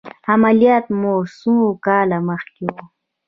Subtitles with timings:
[0.31, 1.55] عملیات مو څو
[1.85, 2.75] کاله مخکې و؟